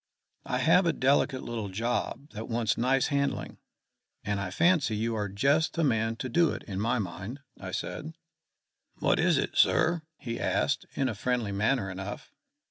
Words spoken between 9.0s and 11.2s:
is it, sir?" he asked, in a